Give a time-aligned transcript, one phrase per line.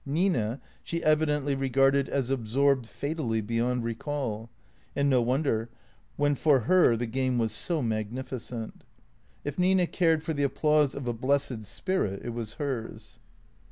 [0.03, 4.49] Nina she evi dently regarded as absorbed fatally, beyond recall;
[4.95, 5.69] and no won der,
[6.15, 8.83] when for her the game was so magnificent.
[9.43, 13.19] If Nina cared for the applause of a blessed spirit, it was hers.